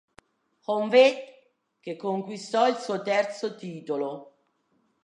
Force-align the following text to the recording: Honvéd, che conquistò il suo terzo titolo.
Honvéd, 0.65 1.17
che 1.79 1.95
conquistò 1.95 2.67
il 2.67 2.77
suo 2.77 3.03
terzo 3.03 3.55
titolo. 3.55 4.35